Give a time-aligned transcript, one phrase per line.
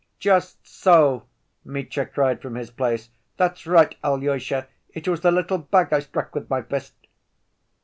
[0.17, 1.27] "Just so,"
[1.63, 3.11] Mitya cried from his place.
[3.37, 6.95] "That's right, Alyosha, it was the little bag I struck with my fist."